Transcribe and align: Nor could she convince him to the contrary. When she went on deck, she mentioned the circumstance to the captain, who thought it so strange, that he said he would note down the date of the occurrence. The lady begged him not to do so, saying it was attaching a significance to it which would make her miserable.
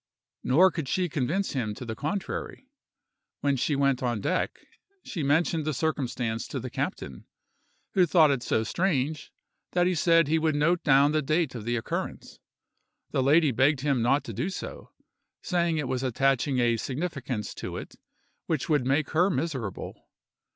Nor 0.43 0.71
could 0.71 0.87
she 0.89 1.07
convince 1.07 1.51
him 1.53 1.75
to 1.75 1.85
the 1.85 1.93
contrary. 1.93 2.67
When 3.41 3.55
she 3.55 3.75
went 3.75 4.01
on 4.01 4.19
deck, 4.19 4.57
she 5.03 5.21
mentioned 5.21 5.63
the 5.63 5.75
circumstance 5.75 6.47
to 6.47 6.59
the 6.59 6.71
captain, 6.71 7.27
who 7.93 8.07
thought 8.07 8.31
it 8.31 8.41
so 8.41 8.63
strange, 8.63 9.31
that 9.73 9.85
he 9.85 9.93
said 9.93 10.27
he 10.27 10.39
would 10.39 10.55
note 10.55 10.81
down 10.83 11.11
the 11.11 11.21
date 11.21 11.53
of 11.53 11.65
the 11.65 11.75
occurrence. 11.75 12.39
The 13.11 13.21
lady 13.21 13.51
begged 13.51 13.81
him 13.81 14.01
not 14.01 14.23
to 14.23 14.33
do 14.33 14.49
so, 14.49 14.89
saying 15.43 15.77
it 15.77 15.87
was 15.87 16.01
attaching 16.01 16.57
a 16.57 16.77
significance 16.77 17.53
to 17.53 17.77
it 17.77 17.93
which 18.47 18.67
would 18.67 18.87
make 18.87 19.11
her 19.11 19.29
miserable. 19.29 20.07